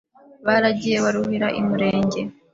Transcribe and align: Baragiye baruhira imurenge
Baragiye 0.45 0.97
baruhira 1.05 1.47
imurenge 1.59 2.21